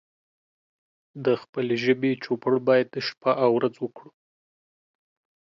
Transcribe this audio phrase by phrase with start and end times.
[1.25, 4.11] د خپلې ژبې چوپړ بايد شپه او ورځ وکړو